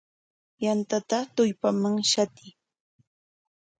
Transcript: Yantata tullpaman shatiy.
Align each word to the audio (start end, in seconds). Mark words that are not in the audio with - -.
Yantata 0.63 1.19
tullpaman 1.35 1.95
shatiy. 2.11 2.51